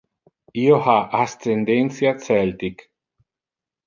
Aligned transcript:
Io 0.59 0.77
ha 0.85 0.95
ascendentia 1.19 2.13
celtic. 2.23 2.83